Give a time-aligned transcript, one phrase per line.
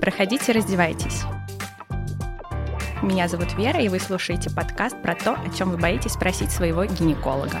[0.00, 1.22] Проходите, раздевайтесь.
[3.02, 6.84] Меня зовут Вера, и вы слушаете подкаст про то, о чем вы боитесь спросить своего
[6.84, 7.60] гинеколога.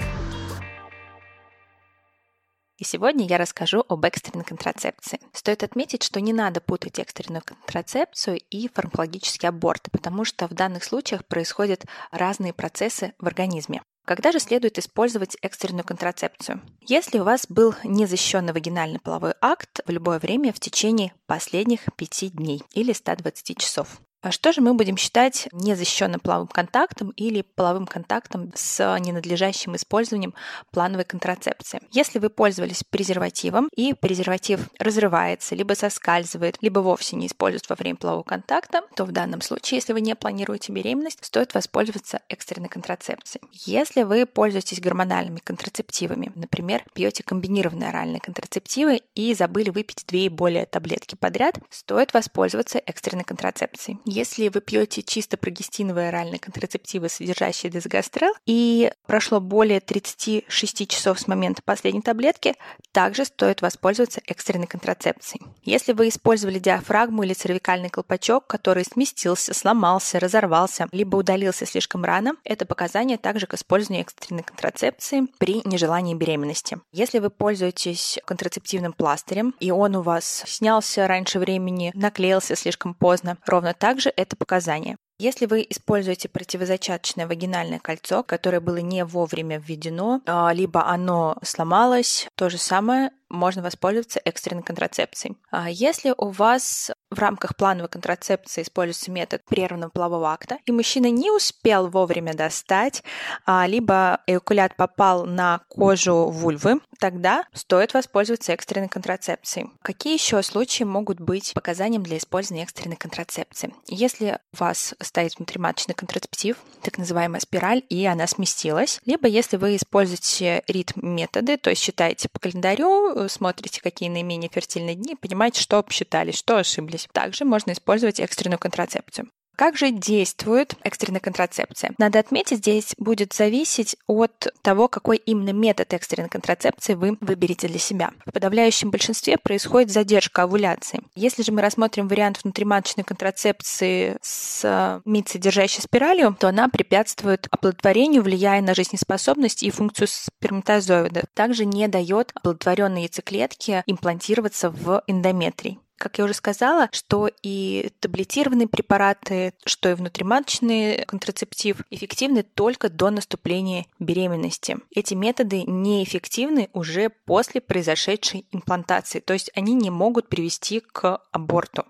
[2.78, 5.18] И сегодня я расскажу об экстренной контрацепции.
[5.32, 10.84] Стоит отметить, что не надо путать экстренную контрацепцию и фармакологический аборт, потому что в данных
[10.84, 13.82] случаях происходят разные процессы в организме.
[14.06, 16.62] Когда же следует использовать экстренную контрацепцию?
[16.80, 22.36] Если у вас был незащищенный вагинальный половой акт в любое время в течение последних 5
[22.36, 24.00] дней или 120 часов.
[24.22, 30.34] А что же мы будем считать незащищенным половым контактом или половым контактом с ненадлежащим использованием
[30.72, 31.80] плановой контрацепции?
[31.92, 37.96] Если вы пользовались презервативом и презерватив разрывается, либо соскальзывает, либо вовсе не используют во время
[37.96, 43.44] полового контакта, то в данном случае, если вы не планируете беременность, стоит воспользоваться экстренной контрацепцией.
[43.52, 50.30] Если вы пользуетесь гормональными контрацептивами, например, пьете комбинированные оральные контрацептивы и забыли выпить две и
[50.30, 53.98] более таблетки подряд, стоит воспользоваться экстренной контрацепцией.
[54.16, 61.26] Если вы пьете чисто прогестиновые оральные контрацептивы, содержащие дезгастрел, и прошло более 36 часов с
[61.26, 62.54] момента последней таблетки,
[62.92, 65.42] также стоит воспользоваться экстренной контрацепцией.
[65.64, 72.36] Если вы использовали диафрагму или цервикальный колпачок, который сместился, сломался, разорвался, либо удалился слишком рано,
[72.42, 76.78] это показание также к использованию экстренной контрацепции при нежелании беременности.
[76.90, 83.36] Если вы пользуетесь контрацептивным пластырем, и он у вас снялся раньше времени, наклеился слишком поздно,
[83.44, 84.98] ровно так также это показания.
[85.18, 92.28] Если вы используете противозачаточное вагинальное кольцо, которое было не вовремя введено, а, либо оно сломалось,
[92.34, 95.36] то же самое можно воспользоваться экстренной контрацепцией.
[95.50, 101.10] А если у вас в рамках плановой контрацепции используется метод прерванного полового акта, и мужчина
[101.10, 103.02] не успел вовремя достать,
[103.44, 109.70] а, либо эякулят попал на кожу вульвы, тогда стоит воспользоваться экстренной контрацепцией.
[109.82, 113.74] Какие еще случаи могут быть показанием для использования экстренной контрацепции?
[113.86, 119.76] Если у вас стоит внутриматочный контрацептив, так называемая спираль, и она сместилась, либо если вы
[119.76, 126.30] используете ритм-методы, то есть считаете по календарю, смотрите, какие наименее фертильные дни, понимаете, что обсчитали,
[126.30, 127.08] что ошиблись.
[127.12, 129.28] Также можно использовать экстренную контрацепцию.
[129.56, 131.92] Как же действует экстренная контрацепция?
[131.96, 137.78] Надо отметить, здесь будет зависеть от того, какой именно метод экстренной контрацепции вы выберете для
[137.78, 138.10] себя.
[138.26, 141.00] В подавляющем большинстве происходит задержка овуляции.
[141.14, 148.22] Если же мы рассмотрим вариант внутриматочной контрацепции с МИД, содержащей спиралью, то она препятствует оплодотворению,
[148.22, 151.24] влияя на жизнеспособность и функцию сперматозоида.
[151.32, 155.78] Также не дает оплодотворенной яйцеклетке имплантироваться в эндометрий.
[155.96, 163.10] Как я уже сказала, что и таблетированные препараты, что и внутриматочный контрацептив эффективны только до
[163.10, 164.76] наступления беременности.
[164.94, 171.86] Эти методы неэффективны уже после произошедшей имплантации, то есть они не могут привести к аборту.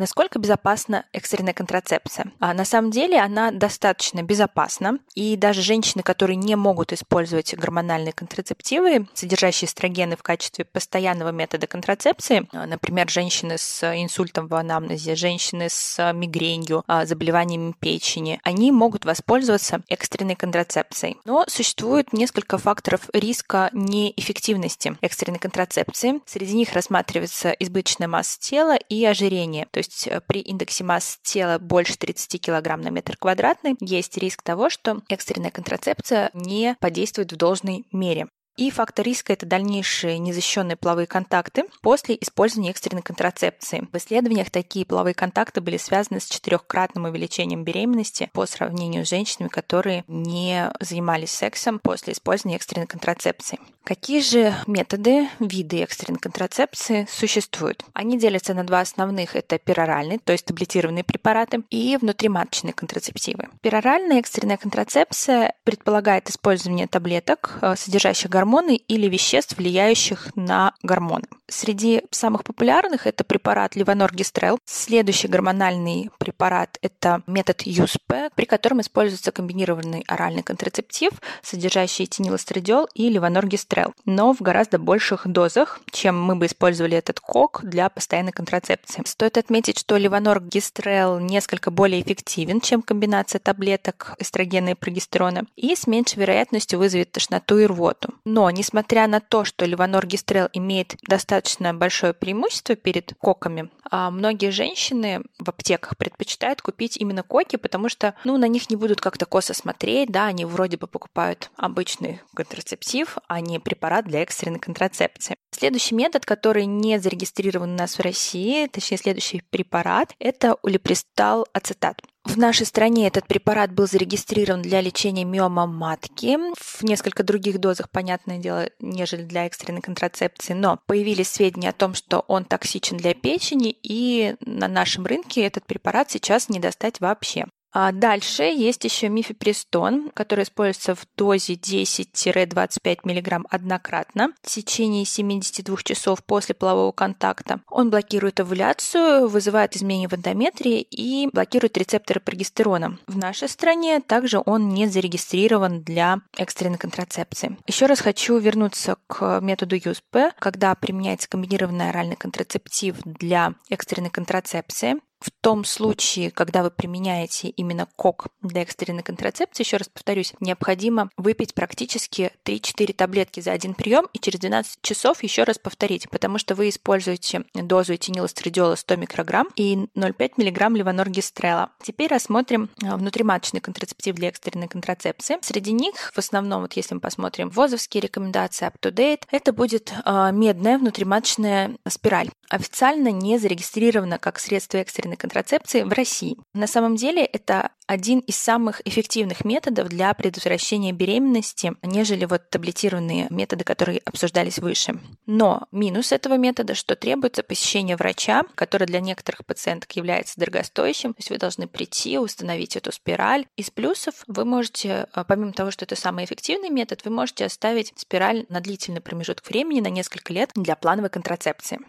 [0.00, 2.32] Насколько безопасна экстренная контрацепция?
[2.38, 8.14] А на самом деле она достаточно безопасна, и даже женщины, которые не могут использовать гормональные
[8.14, 15.16] контрацептивы, содержащие эстрогены в качестве постоянного метода контрацепции, а, например, женщины с инсультом в анамнезе,
[15.16, 21.18] женщины с мигренью, а, заболеваниями печени, они могут воспользоваться экстренной контрацепцией.
[21.26, 26.20] Но существует несколько факторов риска неэффективности экстренной контрацепции.
[26.24, 29.66] Среди них рассматривается избыточная масса тела и ожирение.
[29.70, 34.42] То есть э, при индексе массы тела больше 30 кг на метр квадратный есть риск
[34.42, 38.28] того, что экстренная контрацепция не подействует в должной мере.
[38.56, 43.88] И фактор риска– это дальнейшие незащищенные половые контакты после использования экстренной контрацепции.
[43.90, 49.48] В исследованиях такие половые контакты были связаны с четырехкратным увеличением беременности по сравнению с женщинами,
[49.48, 53.58] которые не занимались сексом после использования экстренной контрацепции.
[53.84, 57.84] Какие же методы, виды экстренной контрацепции существуют?
[57.92, 59.34] Они делятся на два основных.
[59.36, 63.48] Это пероральные, то есть таблетированные препараты, и внутриматочные контрацептивы.
[63.62, 71.26] Пероральная экстренная контрацепция предполагает использование таблеток, э, содержащих гормоны или веществ, влияющих на гормоны.
[71.50, 74.58] Среди самых популярных это препарат Ливанор-Гистрел.
[74.64, 81.10] Следующий гормональный препарат– это метод ЮСП, при котором используется комбинированный оральный контрацептив,
[81.42, 87.60] содержащий этинилострадиол и Ливанор-Гистрел, но в гораздо больших дозах, чем мы бы использовали этот кок
[87.64, 89.02] для постоянной контрацепции.
[89.04, 95.88] Стоит отметить, что Ливанор-Гистрел несколько более эффективен, чем комбинация таблеток эстрогена и прогестерона, и с
[95.88, 98.14] меньшей вероятностью вызовет тошноту и рвоту.
[98.24, 103.70] Но, несмотря на то, что Ливанор-Гистрел имеет достаточно достаточно большое преимущество перед коками.
[103.90, 108.76] А многие женщины в аптеках предпочитают купить именно коки, потому что ну, на них не
[108.76, 114.22] будут как-то косо смотреть, да, они вроде бы покупают обычный контрацептив, а не препарат для
[114.22, 115.36] экстренной контрацепции.
[115.50, 122.02] Следующий метод, который не зарегистрирован у нас в России, точнее следующий препарат, это улипристал ацетат.
[122.24, 127.90] В нашей стране этот препарат был зарегистрирован для лечения миома матки в несколько других дозах,
[127.90, 133.14] понятное дело, нежели для экстренной контрацепции, но появились сведения о том, что он токсичен для
[133.14, 137.46] печени, и на нашем рынке этот препарат сейчас не достать вообще.
[137.72, 145.76] А дальше есть еще мифепристон, который используется в дозе 10-25 мг однократно в течение 72
[145.84, 147.60] часов после полового контакта.
[147.68, 152.98] Он блокирует овуляцию, вызывает изменения в эндометрии и блокирует рецепторы прогестерона.
[153.06, 157.56] В нашей стране также он не зарегистрирован для экстренной контрацепции.
[157.66, 164.96] Еще раз хочу вернуться к методу ЮСП, когда применяется комбинированный оральный контрацептив для экстренной контрацепции
[165.20, 171.10] в том случае, когда вы применяете именно кок для экстренной контрацепции, еще раз повторюсь, необходимо
[171.16, 176.38] выпить практически 3-4 таблетки за один прием и через 12 часов еще раз повторить, потому
[176.38, 181.70] что вы используете дозу этинилострадиола 100 микрограмм и 0,5 миллиграмм левоноргистрела.
[181.82, 185.36] Теперь рассмотрим а, внутриматочный контрацептив для экстренной контрацепции.
[185.42, 190.78] Среди них, в основном, вот если мы посмотрим ВОЗовские рекомендации up-to-date, это будет э, медная
[190.78, 192.30] внутриматочная спираль.
[192.48, 196.36] Официально не зарегистрирована как средство экстренной естественной контрацепции в России.
[196.54, 203.26] На самом деле это один из самых эффективных методов для предотвращения беременности, нежели вот таблетированные
[203.30, 205.00] методы, которые обсуждались выше.
[205.26, 211.18] Но минус этого метода, что требуется посещение врача, который для некоторых пациенток является дорогостоящим, то
[211.18, 213.46] есть вы должны прийти, установить эту спираль.
[213.56, 217.92] Из плюсов вы можете, а, помимо того, что это самый эффективный метод, вы можете оставить
[217.96, 221.80] спираль на длительный промежуток времени, на несколько лет для плановой контрацепции.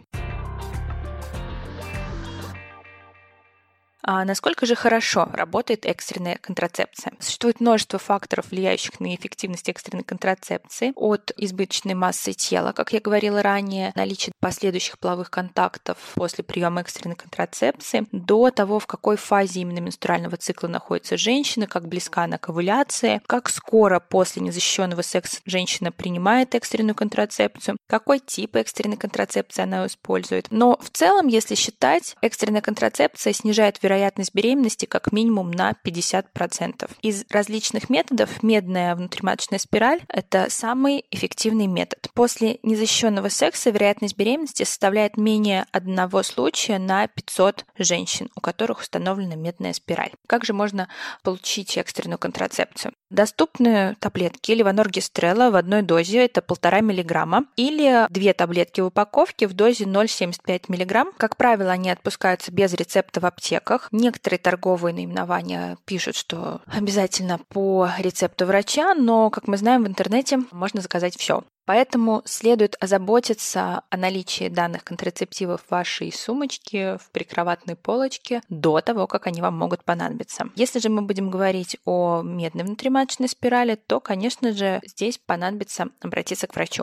[4.04, 7.12] А насколько же хорошо работает экстренная контрацепция?
[7.20, 13.42] Существует множество факторов, влияющих на эффективность экстренной контрацепции, от избыточной массы тела, как я говорила
[13.42, 19.78] ранее, наличие последующих половых контактов после приема экстренной контрацепции, до того, в какой фазе именно
[19.78, 25.92] менструального цикла находится женщина, как близка она к овуляции, как скоро после незащищенного секса женщина
[25.92, 30.48] принимает экстренную контрацепцию, какой тип экстренной контрацепции она использует.
[30.50, 36.90] Но в целом, если считать, экстренная контрацепция снижает вероятность вероятность беременности как минимум на 50%.
[37.02, 42.08] Из различных методов медная внутриматочная спираль– это самый эффективный метод.
[42.14, 49.34] После незащищенного секса вероятность беременности составляет менее одного случая на 500 женщин, у которых установлена
[49.34, 50.12] медная спираль.
[50.26, 50.88] Как же можно
[51.22, 52.94] получить экстренную контрацепцию?
[53.10, 59.52] Доступны таблетки левоноргистрела в одной дозе, это полтора миллиграмма, или две таблетки в упаковке в
[59.52, 61.12] дозе 0,75 миллиграмм.
[61.18, 63.81] Как правило, они отпускаются без рецепта в аптеках.
[63.90, 70.40] Некоторые торговые наименования пишут, что обязательно по рецепту врача, но, как мы знаем, в интернете
[70.52, 71.42] можно заказать все.
[71.64, 79.06] Поэтому следует озаботиться о наличии данных контрацептивов в вашей сумочке, в прикроватной полочке до того,
[79.06, 80.50] как они вам могут понадобиться.
[80.56, 86.48] Если же мы будем говорить о медной внутриматочной спирали, то, конечно же, здесь понадобится обратиться
[86.48, 86.82] к врачу.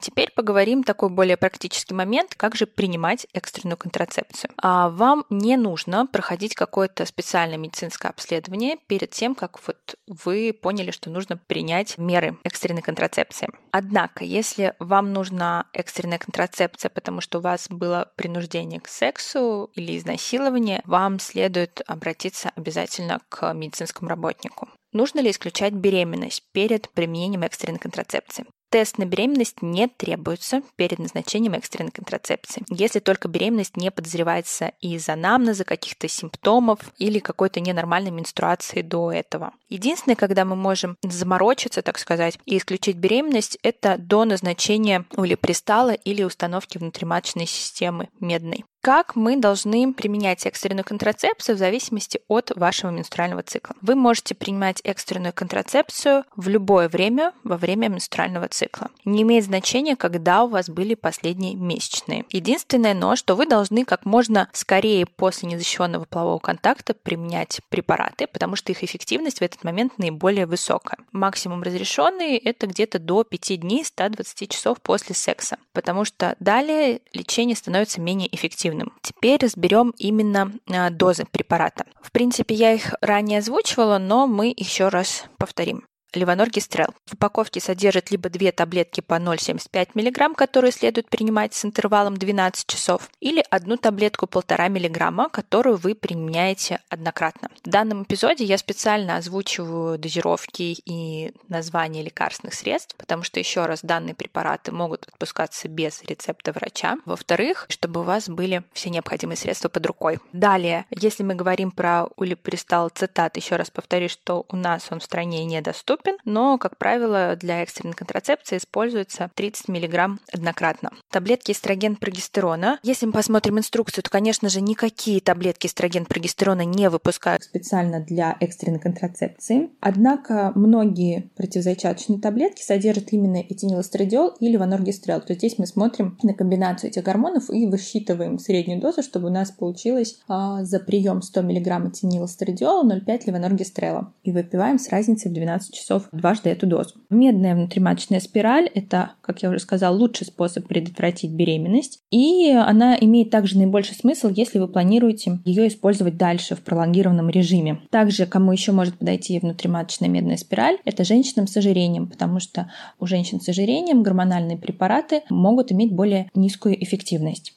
[0.00, 4.50] Теперь поговорим такой более практический момент, как же принимать экстренную контрацепцию.
[4.56, 10.90] А вам не нужно проходить какое-то специальное медицинское обследование перед тем, как вот вы поняли,
[10.90, 13.48] что нужно принять меры экстренной контрацепции.
[13.72, 19.96] Однако, если вам нужна экстренная контрацепция, потому что у вас было принуждение к сексу или
[19.98, 24.68] изнасилование, вам следует обратиться обязательно к медицинскому работнику.
[24.92, 28.46] Нужно ли исключать беременность перед применением экстренной контрацепции?
[28.70, 35.08] Тест на беременность не требуется перед назначением экстренной контрацепции, если только беременность не подозревается из
[35.08, 39.52] анамнеза, каких-то симптомов или какой-то ненормальной менструации до этого.
[39.68, 46.22] Единственное, когда мы можем заморочиться, так сказать, и исключить беременность, это до назначения улипристала или
[46.22, 48.64] установки внутриматочной системы медной.
[48.82, 53.76] Как мы должны применять экстренную контрацепцию в зависимости от вашего менструального цикла?
[53.82, 58.88] Вы можете принимать экстренную контрацепцию в любое время во время менструального цикла.
[59.04, 62.24] Не имеет значения, когда у вас были последние месячные.
[62.30, 68.56] Единственное, но что вы должны как можно скорее после незащищенного полового контакта применять препараты, потому
[68.56, 70.96] что их эффективность в этот момент наиболее высокая.
[71.12, 77.56] Максимум разрешенный это где-то до 5 дней 120 часов после секса, потому что далее лечение
[77.56, 78.92] становится менее эффективным эффективным.
[79.02, 81.84] Теперь разберем именно а, дозы препарата.
[82.02, 85.84] В принципе, я их ранее озвучивала, но мы еще раз повторим.
[86.16, 86.88] Левоноргистрел.
[87.06, 92.66] В упаковке содержит либо две таблетки по 0,75 мг, которые следует принимать с интервалом 12
[92.66, 97.48] часов, или одну таблетку 1,5 мг, которую вы применяете однократно.
[97.64, 103.80] В данном эпизоде я специально озвучиваю дозировки и названия лекарственных средств, потому что, еще раз,
[103.82, 106.96] данные препараты могут отпускаться без рецепта врача.
[107.04, 110.18] Во-вторых, чтобы у вас были все необходимые средства под рукой.
[110.32, 115.04] Далее, если мы говорим про улипристал цитат, еще раз повторюсь, что у нас он в
[115.04, 120.92] стране недоступен, но, как правило, для экстренной контрацепции используется 30 мг однократно.
[121.10, 122.78] Таблетки эстроген-прогестерона.
[122.82, 128.78] Если мы посмотрим инструкцию, то, конечно же, никакие таблетки эстроген-прогестерона не выпускают специально для экстренной
[128.78, 129.70] контрацепции.
[129.80, 135.20] Однако многие противозачаточные таблетки содержат именно этинилэстрадиол или ваноргистрел.
[135.20, 139.32] То есть здесь мы смотрим на комбинацию этих гормонов и высчитываем среднюю дозу, чтобы у
[139.32, 144.12] нас получилось а, за прием 100 мг этинилэстрадиола 0,5 левоноргистрела.
[144.22, 146.94] И выпиваем с разницей в 12 часов дважды эту дозу.
[147.10, 152.00] Медная внутриматочная спираль– это, как я уже сказала, лучший способ предотвратить беременность.
[152.10, 157.80] И она имеет также наибольший смысл, если вы планируете ее использовать дальше в пролонгированном режиме.
[157.90, 163.06] Также, кому еще может подойти внутриматочная медная спираль, это женщинам с ожирением, потому что у
[163.06, 167.54] женщин с ожирением гормональные препараты могут иметь более низкую эффективность.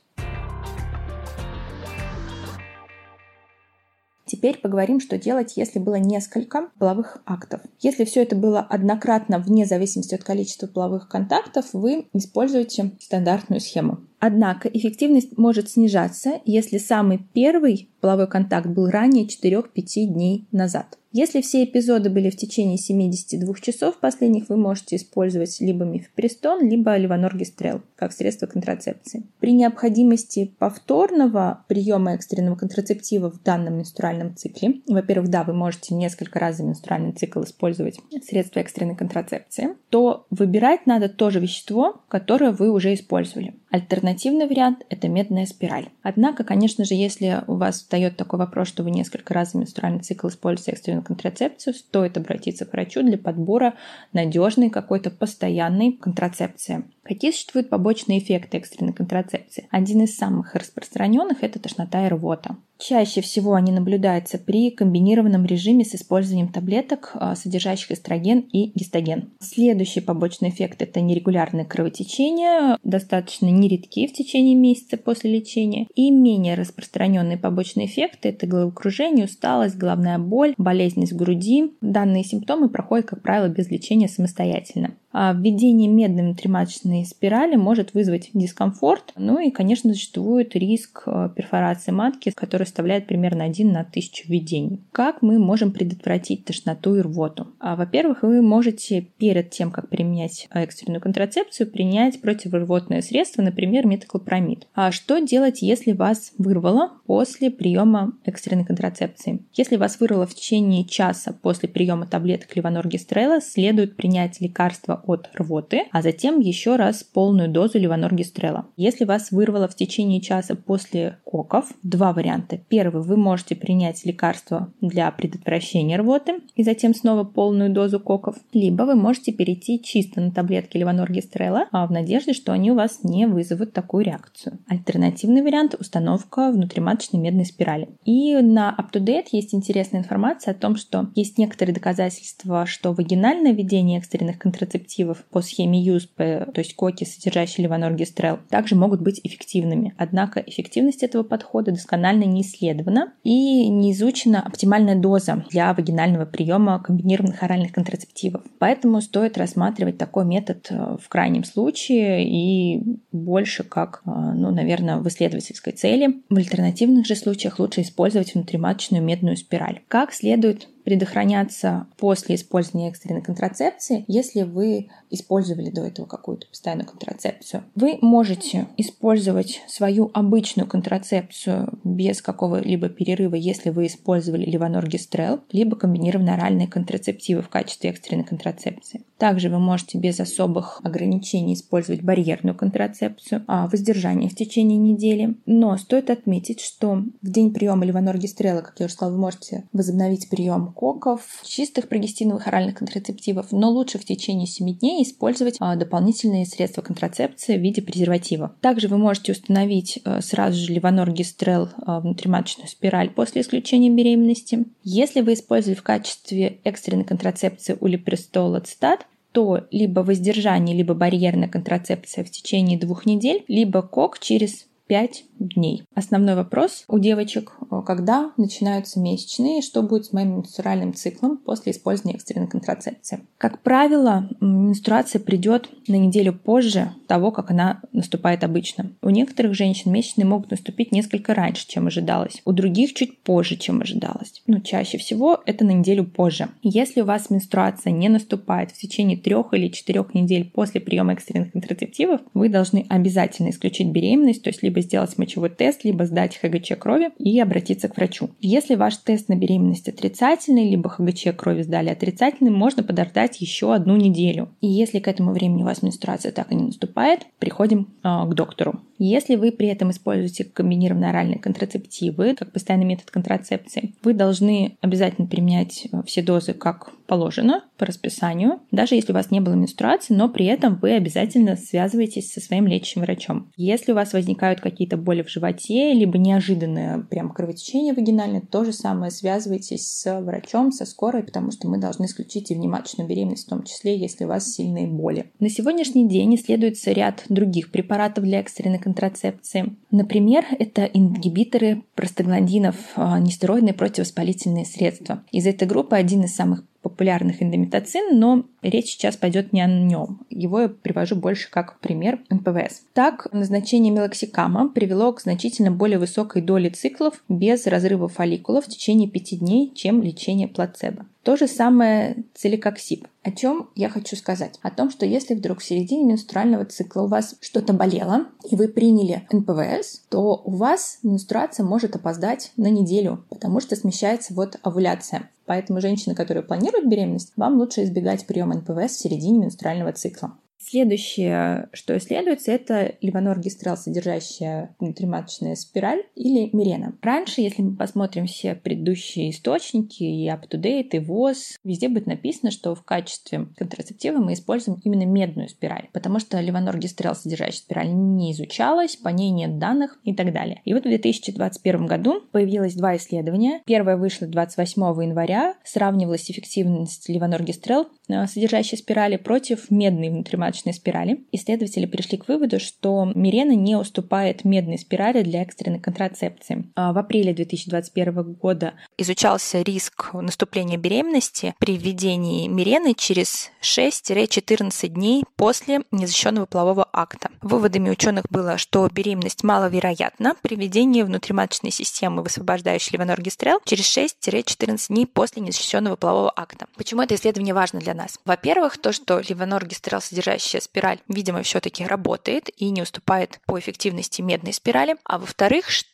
[4.34, 7.62] Теперь поговорим, что делать, если было несколько половых актов.
[7.82, 14.00] Если все это было однократно, вне зависимости от количества половых контактов, вы используете стандартную схему.
[14.18, 20.98] Однако эффективность может снижаться, если самый первый половой контакт был ранее 4-5 дней назад.
[21.16, 26.98] Если все эпизоды были в течение 72 часов последних, вы можете использовать либо мифепристон, либо
[26.98, 29.24] левоноргистрел как средство контрацепции.
[29.40, 36.40] При необходимости повторного приема экстренного контрацептива в данном менструальном цикле, во-первых, да, вы можете несколько
[36.40, 42.52] раз за менструальный цикл использовать средства экстренной контрацепции, то выбирать надо то же вещество, которое
[42.52, 43.54] вы уже использовали.
[43.70, 45.90] Альтернативный вариант– это медная спираль.
[46.02, 50.00] Однако, конечно же, если у вас встает такой вопрос, что вы несколько раз за менструальный
[50.00, 53.76] цикл используете экстренную контрацепцию, стоит обратиться к врачу для подбора
[54.14, 56.86] надежной какой-то постоянной контрацепции.
[57.04, 59.68] Какие существуют побочные эффекты экстренной контрацепции?
[59.72, 62.56] Один из самых распространенных– это тошнота и рвота.
[62.80, 69.32] Чаще всего они наблюдаются при комбинированном режиме с использованием таблеток, а, содержащих эстроген и гистоген.
[69.40, 75.88] Следующий побочный эффект– это нерегулярное кровотечение, достаточно нередки в течение месяца после лечения.
[75.96, 81.74] И менее распространенные побочные эффекты– это головокружение, усталость, головная боль, болезненность груди.
[81.80, 84.96] Данные симптомы проходят, как правило, без лечения самостоятельно.
[85.14, 91.92] А введение медной внутриматочной спирали может вызвать дискомфорт, ну и, конечно, существует риск э, перфорации
[91.92, 94.82] матки, который составляет примерно 1 на 1000 введений.
[94.92, 97.48] Как мы можем предотвратить тошноту и рвоту?
[97.60, 104.68] А, во-первых, вы можете перед тем, как применять экстренную контрацепцию, принять противорвотное средство, например, метоклопромид.
[104.76, 109.42] А что делать, если вас вырвало после приема экстренной контрацепции?
[109.54, 115.84] Если вас вырвало в течение часа после приема таблеток левоноргистрела, следует принять лекарство от рвоты,
[115.92, 118.66] а затем еще раз полную дозу левоноргистрела.
[118.78, 122.60] Если вас вырвало в течение часа после коков, два варианта.
[122.70, 128.84] Первый, вы можете принять лекарство для предотвращения рвоты и затем снова полную дозу коков, либо
[128.84, 133.25] вы можете перейти чисто на таблетки левоноргистрела, а в надежде, что они у вас не
[133.28, 134.60] вызовут такую реакцию.
[134.68, 137.90] Альтернативный вариант– установка внутриматочной медной спирали.
[138.06, 144.00] И на UpToDate есть интересная информация о том, что есть некоторые доказательства, что вагинальное введение
[144.00, 149.94] экстренных контрацептивов по схеме ЮСП, то есть коки, содержащие левоноргистрел, также могут быть эффективными.
[149.98, 156.80] Однако эффективность этого подхода досконально не исследована и не изучена оптимальная доза для вагинального приема
[156.80, 158.44] комбинированных оральных контрацептивов.
[158.60, 164.98] Поэтому стоит рассматривать такой метод э, в крайнем случае и больше как, э, ну, наверное,
[164.98, 166.22] в исследовательской цели.
[166.30, 169.82] В альтернативных же случаях лучше использовать внутриматочную медную спираль.
[169.88, 177.63] Как следует предохраняться после использования экстренной контрацепции, если вы использовали до этого какую-то постоянную контрацепцию.
[177.75, 186.36] Вы можете использовать свою обычную контрацепцию без какого-либо перерыва, если вы использовали левоноргистрел, либо комбинированные
[186.36, 189.04] оральные контрацептивы в качестве экстренной контрацепции.
[189.18, 195.38] Также вы можете без особых ограничений использовать барьерную контрацепцию, а воздержание в течение недели.
[195.46, 200.30] Но стоит отметить, что в день приема левоноргистрела, как я уже сказала, вы можете возобновить
[200.30, 206.46] прием коков, чистых прогестиновых оральных контрацептивов, но лучше в течение 7 дней использовать а, дополнительные
[206.46, 208.56] средства контрацепции в виде презерватива.
[208.62, 214.65] Также вы можете установить э, сразу же левоноргистрел э, внутриматочную спираль после исключения беременности.
[214.84, 222.24] Если вы использовали в качестве экстренной контрацепции улипрестол ацетат, то либо воздержание, либо барьерная контрацепция
[222.24, 225.84] в течение двух недель, либо кок через 5 дней.
[225.96, 231.72] Основной вопрос у девочек, э, когда начинаются месячные, что будет с моим менструальным циклом после
[231.72, 233.22] использования экстренной контрацепции.
[233.40, 238.92] Как правило, менструация придет на неделю позже того, как она наступает обычно.
[239.02, 242.42] У некоторых женщин месячные могут наступить несколько раньше, чем ожидалось.
[242.46, 244.44] У других чуть позже, чем ожидалось.
[244.46, 246.50] Но чаще всего это на неделю позже.
[246.62, 251.52] Если у вас менструация не наступает в течение трех или четырех недель после приема экстренных
[251.52, 256.74] контрацептивов, вы должны обязательно исключить беременность, то есть либо сделать мочевой тест, либо сдать ХГЧ
[256.78, 258.30] крови и обратиться к врачу.
[258.40, 263.96] Если ваш тест на беременность отрицательный, либо ХГЧ крови сдали отрицательный, можно подождать еще одну
[263.96, 264.50] неделю.
[264.62, 268.34] И если к этому времени у вас менструация так и не наступает, приходим э, к
[268.34, 268.82] доктору.
[269.00, 275.28] Если вы при этом используете комбинированные оральные контрацептивы как постоянный метод контрацепции, вы должны обязательно
[275.28, 280.14] применять э, все дозы как положено по расписанию, даже если у вас не было менструации,
[280.14, 283.52] но при этом вы обязательно связываетесь со своим лечащим врачом.
[283.56, 288.74] Если у вас возникают какие-то боли в животе, либо неожиданное прям кровотечение вагинальное, то же
[288.74, 293.50] самое связывайтесь с врачом, со скорой, потому что мы должны исключить и внематочную беременность, в
[293.50, 295.32] том числе, если у вас сильные боли.
[295.40, 299.76] На сегодняшний день исследуется ряд других препаратов для экстренной контрацепции.
[299.92, 305.24] Например, это ингибиторы простагландинов, а, нестероидные противовоспалительные средства.
[305.32, 310.20] Из этой группы один из самых популярных эндометацин, но речь сейчас пойдет не о нем.
[310.30, 312.84] Его я привожу больше как пример НПВС.
[312.94, 319.10] Так, назначение мелоксикама привело к значительно более высокой доле циклов без разрыва фолликула в течение
[319.10, 321.06] пяти дней, чем лечение плацебо.
[321.24, 323.08] То же самое целикоксиб.
[323.24, 324.60] О чем я хочу сказать?
[324.62, 328.68] О том, что если вдруг в середине менструального цикла у вас что-то болело, и вы
[328.68, 335.30] приняли НПВС, то у вас менструация может опоздать на неделю, потому что смещается вот овуляция.
[335.46, 340.38] Поэтому женщины, которые планируют беременность, вам лучше избегать приема НПВС в середине менструального цикла.
[340.65, 346.93] Следующее, что исследуется, это левоноргистрел, содержащая внутриматочная спираль или мирена.
[347.01, 352.75] Раньше, если мы посмотрим все предыдущие источники, и UpToDate, и ВОЗ, везде будет написано, что
[352.75, 358.95] в качестве контрацептива мы используем именно медную спираль, потому что левоноргистрел, содержащая спираль, не изучалась,
[358.95, 360.62] по ней нет данных и так далее.
[360.63, 363.62] И вот в 2021 году появилось два исследования.
[363.65, 371.24] Первое вышло 28 января, сравнивалась эффективность левоноргистрел, э, содержащей спирали, против медной внутриматочной пятиматочной спирали.
[371.32, 376.66] Исследователи пришли к выводу, что мирена не уступает медной спирали для экстренной контрацепции.
[376.76, 385.24] А в апреле 2021 года изучался риск наступления беременности при введении мирены через 6-14 дней
[385.36, 387.30] после незащищенного полового акта.
[387.42, 395.08] Выводами ученых было, что беременность маловероятна при введении внутриматочной системы, высвобождающей левоноргистрел, через 6-14 дней
[395.08, 396.68] после незащищенного полового акта.
[396.76, 398.20] Почему это исследование важно для нас?
[398.26, 404.21] Во-первых, то, что левоноргистрел, содержащий восходящая спираль, видимо, все-таки работает и не уступает по эффективности
[404.21, 404.95] медной спирали.
[405.06, 405.88] А во-вторых, что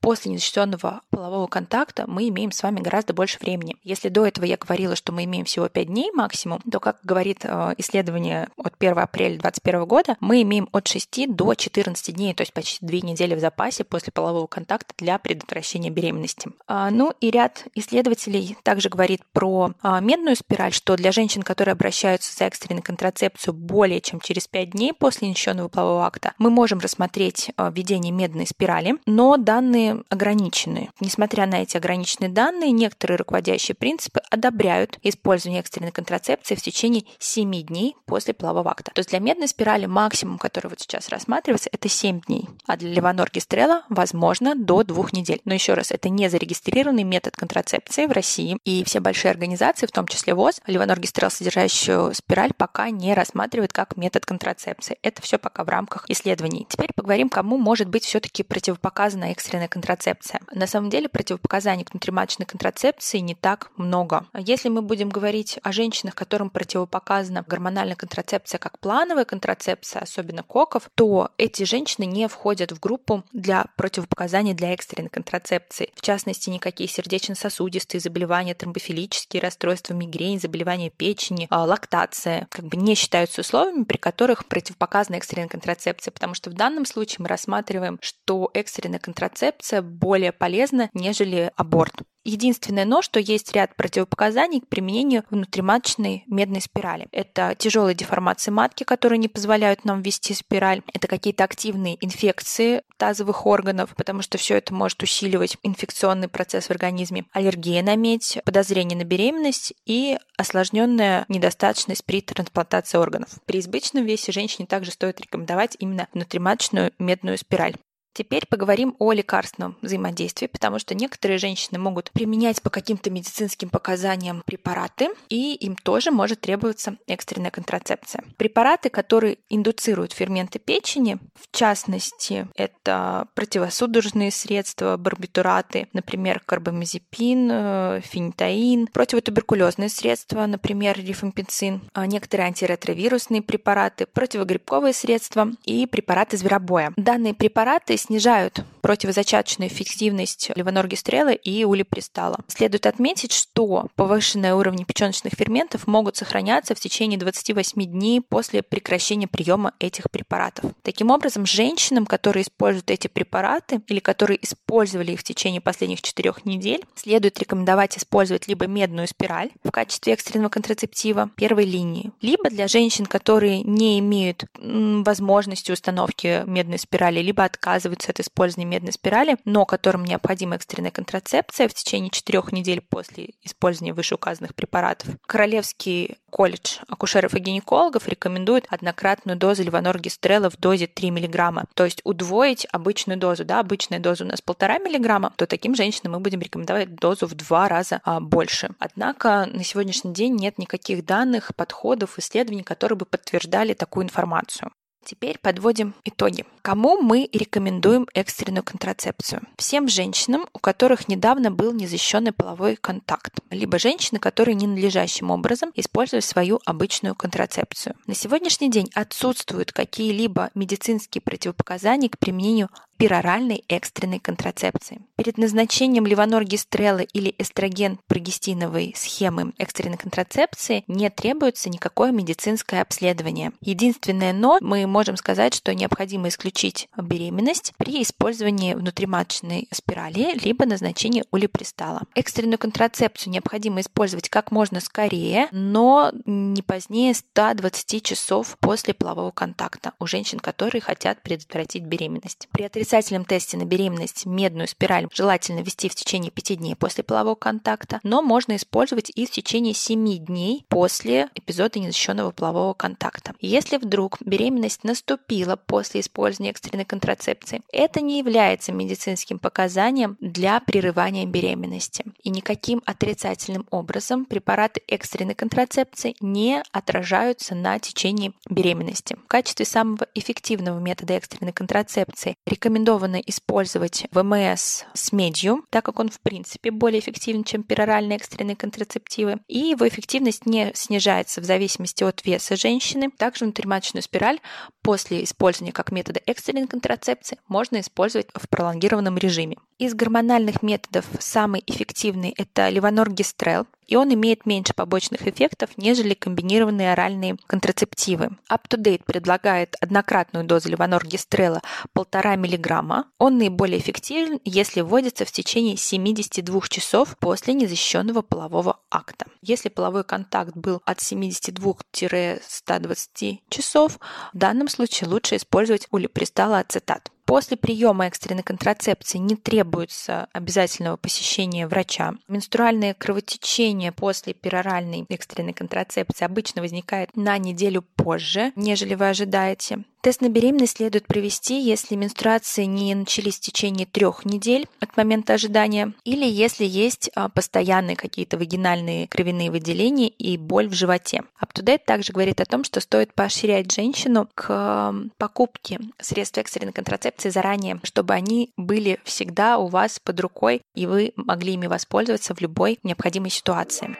[0.00, 3.76] после незащищенного полового контакта мы имеем с вами гораздо больше времени.
[3.82, 7.40] Если до этого я говорила, что мы имеем всего 5 дней максимум, то, как говорит
[7.42, 12.42] э, исследование от 1 апреля 2021 года, мы имеем от 6 до 14 дней, то
[12.42, 16.50] есть почти 2 недели в запасе после полового контакта для предотвращения беременности.
[16.66, 21.72] А, ну и ряд исследователей также говорит про а, медную спираль, что для женщин, которые
[21.72, 26.50] обращаются за экстренной контрацепцию более более чем через 5 дней после несчетного полового акта, мы
[26.50, 30.90] можем рассмотреть э, введение медной спирали, но данные ограничены.
[31.00, 37.62] Несмотря на эти ограниченные данные, некоторые руководящие принципы одобряют использование экстренной контрацепции в течение 7
[37.62, 38.90] дней после полового акта.
[38.92, 42.90] То есть для медной спирали максимум, который вот сейчас рассматривается, это 7 дней, а для
[42.90, 45.40] левоноргистрела возможно до 2 недель.
[45.46, 49.92] Но еще раз, это не зарегистрированный метод контрацепции в России, и все большие организации, в
[49.92, 54.98] том числе ВОЗ, левоноргистрел, содержащую спираль, пока не рассматривают как метод контрацепции.
[55.00, 56.66] Это все пока в рамках исследований.
[56.68, 60.40] Теперь поговорим, кому может быть все-таки противопоказана экстренная контрацепция.
[60.52, 64.26] На самом деле противопоказаний к внутриматочной контрацепции не так много.
[64.36, 70.90] Если мы будем говорить о женщинах, которым противопоказана гормональная контрацепция как плановая контрацепция, особенно коков,
[70.96, 75.92] то эти женщины не входят в группу для противопоказаний для экстренной контрацепции.
[75.94, 82.96] В частности, никакие сердечно-сосудистые заболевания, тромбофилические расстройства, мигрень, заболевания печени, а, лактация как бы не
[82.96, 88.50] считаются условиями, при которых противопоказана экстренная контрацепция, потому что в данном случае мы рассматриваем, что
[88.54, 91.94] экстренная контрацепция контрацепция более полезна, нежели аборт.
[92.24, 97.06] Единственное но, что есть ряд противопоказаний к применению внутриматочной медной спирали.
[97.10, 100.82] Это тяжелые деформации матки, которые не позволяют нам ввести спираль.
[100.92, 106.70] Это какие-то активные инфекции тазовых органов, потому что все это может усиливать инфекционный процесс в
[106.70, 107.24] организме.
[107.32, 113.30] Аллергия на медь, подозрение на беременность и осложненная недостаточность при трансплантации органов.
[113.46, 117.76] При избыточном весе женщине также стоит рекомендовать именно внутриматочную медную спираль.
[118.18, 124.42] Теперь поговорим о лекарственном взаимодействии, потому что некоторые женщины могут применять по каким-то медицинским показаниям
[124.44, 128.24] препараты, и им тоже может требоваться экстренная контрацепция.
[128.36, 138.88] Препараты, которые индуцируют ферменты печени, в частности, это противосудорожные средства, барбитураты, например, карбамазепин, э, фенитаин,
[138.88, 146.92] противотуберкулезные средства, например, рифампицин, а некоторые антиретровирусные препараты, противогрибковые средства и препараты зверобоя.
[146.96, 152.38] Данные препараты снижают противозачаточную эффективность левоноргистрела и улипристала.
[152.46, 159.28] Следует отметить, что повышенные уровни печеночных ферментов могут сохраняться в течение 28 дней после прекращения
[159.28, 160.70] приема этих препаратов.
[160.82, 166.32] Таким образом, женщинам, которые используют эти препараты или которые использовали их в течение последних 4
[166.44, 172.68] недель, следует рекомендовать использовать либо медную спираль в качестве экстренного контрацептива первой линии, либо для
[172.68, 179.66] женщин, которые не имеют возможности установки медной спирали, либо отказываются от использования медной спирали, но
[179.66, 185.16] которым необходима экстренная контрацепция в течение четырех недель после использования вышеуказанных препаратов.
[185.26, 192.00] Королевский колледж акушеров и гинекологов рекомендует однократную дозу левоноргистрела в дозе 3 мг, то есть
[192.04, 193.44] удвоить обычную дозу.
[193.44, 197.34] Да, обычная доза у нас полтора миллиграмма, то таким женщинам мы будем рекомендовать дозу в
[197.34, 198.70] два раза а, больше.
[198.78, 204.70] Однако на сегодняшний день нет никаких данных, подходов, исследований, которые бы подтверждали такую информацию.
[205.08, 206.44] Теперь подводим итоги.
[206.60, 209.40] Кому мы рекомендуем экстренную контрацепцию?
[209.56, 216.26] Всем женщинам, у которых недавно был незащищенный половой контакт, либо женщины, которые ненадлежащим образом используют
[216.26, 217.94] свою обычную контрацепцию.
[218.06, 225.00] На сегодняшний день отсутствуют какие-либо медицинские противопоказания к применению пероральной экстренной контрацепции.
[225.16, 233.52] Перед назначением левоноргистрелы или эстроген-прогестиновой схемы экстренной контрацепции не требуется никакое медицинское обследование.
[233.60, 241.24] Единственное но мы можем сказать, что необходимо исключить беременность при использовании внутриматочной спирали либо назначении
[241.30, 242.02] улипристала.
[242.14, 249.92] Экстренную контрацепцию необходимо использовать как можно скорее, но не позднее 120 часов после полового контакта
[250.00, 252.48] у женщин, которые хотят предотвратить беременность.
[252.50, 257.34] При отрицательном тесте на беременность медную спираль желательно ввести в течение 5 дней после полового
[257.34, 263.34] контакта, но можно использовать и в течение 7 дней после эпизода незащищенного полового контакта.
[263.40, 271.26] Если вдруг беременность наступила после использования экстренной контрацепции, это не является медицинским показанием для прерывания
[271.26, 272.04] беременности.
[272.22, 279.16] И никаким отрицательным образом препараты экстренной контрацепции не отражаются на течении беременности.
[279.24, 285.98] В качестве самого эффективного метода экстренной контрацепции рекомендуется рекомендовано использовать ВМС с медью, так как
[285.98, 291.44] он в принципе более эффективен, чем пероральные экстренные контрацептивы, и его эффективность не снижается в
[291.44, 293.10] зависимости от веса женщины.
[293.10, 294.38] Также внутриматочную спираль
[294.82, 299.56] после использования как метода экстренной контрацепции можно использовать в пролонгированном режиме.
[299.78, 306.92] Из гормональных методов самый эффективный– это левоноргистрел, и он имеет меньше побочных эффектов, нежели комбинированные
[306.92, 308.30] оральные контрацептивы.
[308.50, 311.62] UpToDate предлагает однократную дозу левоноргистрела
[311.96, 313.06] 1,5 мг.
[313.18, 319.26] Он наиболее эффективен, если вводится в течение 72 часов после незащищенного полового акта.
[319.42, 324.00] Если половой контакт был от 72-120 часов,
[324.32, 327.12] в данном случае лучше использовать улипристала ацетат.
[327.28, 332.14] После приема экстренной контрацепции не требуется обязательного посещения врача.
[332.26, 339.84] Менструальное кровотечение после пероральной экстренной контрацепции обычно возникает на неделю позже, нежели вы ожидаете.
[340.00, 345.34] Тест на беременность следует провести, если менструации не начались в течение трех недель от момента
[345.34, 351.24] ожидания, или если есть а, постоянные какие-то вагинальные кровяные выделения и боль в животе.
[351.42, 357.80] UpToDate также говорит о том, что стоит поощрять женщину к покупке средств экстренной контрацепции заранее,
[357.82, 362.78] чтобы они были всегда у вас под рукой, и вы могли ими воспользоваться в любой
[362.84, 363.96] необходимой ситуации.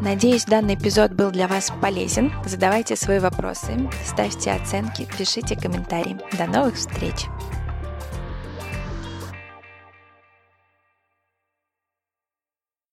[0.00, 2.32] Надеюсь, данный эпизод был для вас полезен.
[2.44, 6.18] Задавайте свои вопросы, ставьте оценки, пишите комментарии.
[6.38, 7.26] До новых встреч!